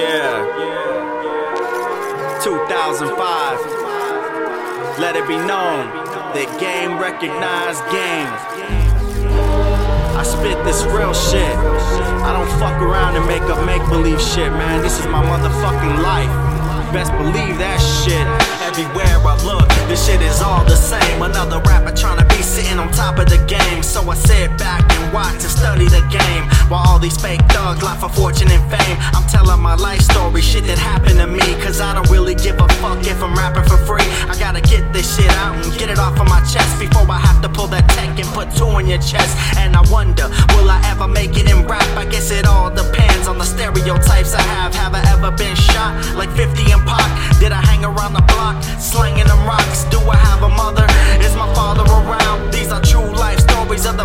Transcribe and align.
Yeah. 0.00 0.48
2005. 2.42 3.12
Let 4.98 5.14
it 5.14 5.28
be 5.28 5.36
known 5.36 5.92
that 6.32 6.48
game 6.56 6.96
recognized 6.96 7.84
game. 7.92 8.32
I 10.16 10.24
spit 10.24 10.56
this 10.64 10.88
real 10.88 11.12
shit. 11.12 11.52
I 12.24 12.32
don't 12.32 12.48
fuck 12.56 12.80
around 12.80 13.16
and 13.16 13.26
make 13.28 13.44
up 13.52 13.60
make 13.66 13.84
believe 13.92 14.20
shit, 14.20 14.50
man. 14.52 14.80
This 14.80 14.98
is 14.98 15.06
my 15.06 15.20
motherfucking 15.20 16.00
life. 16.00 16.32
Best 16.96 17.12
believe 17.20 17.60
that 17.62 17.78
shit. 17.78 18.26
Everywhere 18.66 19.20
I 19.22 19.36
look, 19.44 19.68
this 19.86 20.06
shit 20.06 20.22
is 20.22 20.40
all 20.40 20.64
the 20.64 20.76
same. 20.76 21.22
Another 21.22 21.60
rapper 21.68 21.94
trying 21.94 22.18
to 22.18 22.24
be 22.34 22.42
sitting 22.42 22.80
on 22.80 22.90
top 22.92 23.18
of 23.18 23.28
the 23.28 23.38
game. 23.44 23.69
So 24.00 24.08
I 24.08 24.14
sit 24.14 24.56
back 24.56 24.80
and 24.96 25.12
watch 25.12 25.44
and 25.44 25.52
study 25.52 25.84
the 25.84 26.00
game. 26.08 26.48
While 26.72 26.88
all 26.88 26.98
these 26.98 27.20
fake 27.20 27.44
thugs 27.52 27.82
lie 27.82 27.98
for 27.98 28.08
fortune 28.08 28.48
and 28.50 28.64
fame. 28.72 28.96
I'm 29.12 29.28
telling 29.28 29.60
my 29.60 29.74
life 29.74 30.00
story, 30.00 30.40
shit 30.40 30.64
that 30.72 30.78
happened 30.78 31.18
to 31.20 31.26
me. 31.26 31.44
Cause 31.60 31.82
I 31.82 31.92
don't 31.92 32.08
really 32.08 32.34
give 32.34 32.56
a 32.56 32.68
fuck 32.80 33.04
if 33.04 33.22
I'm 33.22 33.34
rapping 33.34 33.68
for 33.68 33.76
free. 33.84 34.08
I 34.24 34.34
gotta 34.40 34.62
get 34.62 34.90
this 34.94 35.04
shit 35.04 35.28
out 35.44 35.52
and 35.52 35.68
get 35.76 35.90
it 35.90 35.98
off 35.98 36.18
of 36.18 36.26
my 36.32 36.40
chest 36.48 36.80
before 36.80 37.04
I 37.12 37.18
have 37.18 37.42
to 37.42 37.50
pull 37.50 37.66
that 37.76 37.84
tech 37.92 38.16
and 38.16 38.28
put 38.32 38.48
two 38.56 38.72
in 38.80 38.88
your 38.88 39.02
chest. 39.04 39.36
And 39.60 39.76
I 39.76 39.84
wonder, 39.92 40.32
will 40.56 40.70
I 40.70 40.80
ever 40.88 41.06
make 41.06 41.36
it 41.36 41.44
in 41.44 41.68
rap? 41.68 41.84
I 41.92 42.06
guess 42.06 42.30
it 42.30 42.46
all 42.46 42.70
depends 42.70 43.28
on 43.28 43.36
the 43.36 43.44
stereotypes 43.44 44.32
I 44.32 44.40
have. 44.56 44.74
Have 44.80 44.94
I 44.94 45.04
ever 45.12 45.30
been 45.30 45.56
shot 45.56 45.92
like 46.16 46.30
50 46.32 46.72
and 46.72 46.80
Pac? 46.88 47.04
Did 47.38 47.52
I 47.52 47.60
hang 47.60 47.84
around 47.84 48.14
the 48.14 48.24
block 48.32 48.56
slanging 48.80 49.19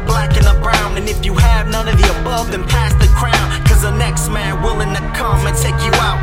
black 0.05 0.35
and 0.37 0.45
the 0.45 0.57
brown. 0.61 0.97
And 0.97 1.09
if 1.09 1.25
you 1.25 1.33
have 1.35 1.67
none 1.67 1.87
of 1.87 1.97
the 1.97 2.07
above, 2.21 2.51
then 2.51 2.63
pass 2.67 2.93
the 2.95 3.07
crown. 3.13 3.47
Cause 3.67 3.81
the 3.81 3.91
next 3.91 4.29
man 4.29 4.61
willing 4.61 4.93
to 4.93 5.03
come 5.13 5.45
and 5.47 5.55
take 5.57 5.79
you 5.83 5.93
out. 5.99 6.21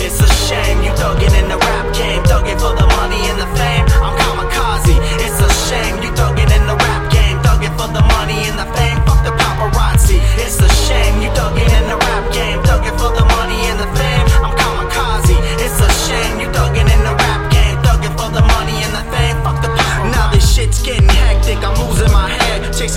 It's 0.00 0.18
a 0.20 0.30
shame 0.48 0.82
you 0.82 0.92
it 1.22 1.32
in 1.34 1.48
the 1.48 1.58
rap 1.58 1.94
game, 1.94 2.22
it 2.46 2.58
for 2.58 2.74
the 2.74 2.86
money 2.98 3.22
and 3.30 3.38
the 3.38 3.46
fame. 3.56 3.81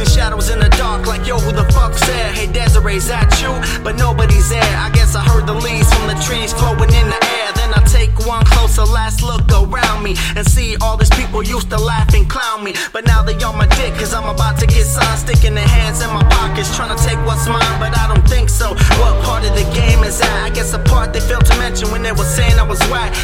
Chasing 0.06 0.22
shadows 0.22 0.50
in 0.50 0.60
the 0.60 0.70
dark. 0.70 1.06
Like 1.06 1.28
yo, 1.28 1.38
who 1.40 1.52
the 1.52 1.66
fuck 1.74 1.94
said? 1.94 2.36
Hey 2.36 2.48
Desiree's 2.48 3.10
at 3.10 3.30
you? 3.42 3.52
But 3.84 3.98
nobody's 3.98 4.50
there. 4.50 4.78
I 4.78 4.90
guess 4.92 5.16
I 5.16 5.24
heard 5.24 5.48
the 5.48 5.54
leaves 5.54 5.92
from 5.94 6.08
the 6.08 6.16
trees 6.24 6.54
flowing 6.54 6.94
in 6.94 7.08
the 7.10 7.20
air. 7.38 7.52
Then 7.56 7.74
I 7.74 7.82
take 7.86 8.14
one 8.28 8.46
closer 8.46 8.84
last 8.84 9.24
look 9.24 9.44
around 9.52 10.04
me 10.04 10.16
and 10.36 10.46
see 10.46 10.76
all 10.82 10.98
these 10.98 11.10
people 11.12 11.44
used 11.44 11.70
to 11.70 11.78
laugh 11.78 12.14
and 12.14 12.30
clown 12.30 12.64
me. 12.64 12.74
But 12.94 13.06
now 13.06 13.24
they 13.24 13.36
on 13.44 13.58
my 13.58 13.68
dick, 13.78 13.94
cause 13.96 14.14
I'm 14.14 14.28
about 14.28 14.60
to 14.60 14.68
get 14.68 14.86
signed, 14.86 15.20
sticking 15.20 15.56
their 15.56 15.68
hands 15.68 16.02
in 16.02 16.10
my 16.10 16.24
pockets, 16.30 16.76
trying 16.76 16.96
to 16.96 17.02
take 17.04 17.20
what's 17.26 17.48
mine, 17.48 17.80
but 17.80 17.98
I 17.98 18.14
don't 18.14 18.28
think 18.28 18.50
so. 18.50 18.74
What 19.02 19.14
part 19.24 19.44
of 19.46 19.54
the 19.56 19.66
game 19.74 20.04
is 20.04 20.20
that? 20.20 20.44
I 20.44 20.50
guess 20.50 20.72
the 20.72 20.80
part 20.80 21.14
they 21.14 21.20
failed 21.20 21.46
to 21.46 21.58
mention 21.58 21.92
when 21.92 22.04
they 22.04 22.12
were 22.12 22.30
saying. 22.38 22.45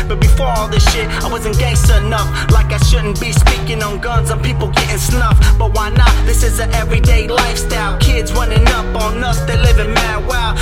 But 0.07 0.19
before 0.19 0.47
all 0.47 0.67
this 0.67 0.83
shit, 0.91 1.07
I 1.23 1.29
wasn't 1.31 1.57
gangster 1.57 1.97
enough. 1.97 2.29
Like 2.51 2.71
I 2.71 2.77
shouldn't 2.77 3.19
be 3.19 3.31
speaking 3.31 3.83
on 3.83 3.99
guns 3.99 4.29
and 4.29 4.41
people 4.43 4.67
getting 4.69 4.97
snuffed. 4.97 5.41
But 5.57 5.73
why 5.73 5.89
not? 5.89 6.11
This 6.25 6.43
is 6.43 6.59
an 6.59 6.71
everyday 6.73 7.27
lifestyle. 7.27 7.97
Kids 7.99 8.31
running 8.33 8.67
up 8.67 8.95
on 8.95 9.23
us, 9.23 9.39
they 9.41 9.57
living 9.57 9.93
mad 9.93 10.27
wild. 10.27 10.57